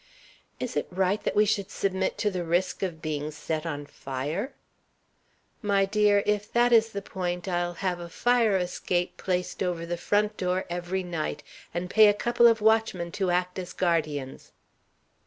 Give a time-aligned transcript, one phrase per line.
[0.59, 4.55] "Is it right that we should submit to the risk of being set on fire?"
[5.61, 9.97] "My dear, if that is the point, I'll have a fire escape placed over the
[9.97, 14.53] front door every night, and pay a couple of watchmen to act as guardians.